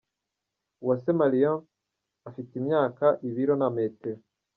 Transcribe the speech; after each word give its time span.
Uwase 0.83 1.09
Mallion 1.19 1.57
afite 2.29 2.51
imyaka, 2.61 3.05
ibiro 3.27 3.53
na 3.61 3.69
metero. 3.75 4.19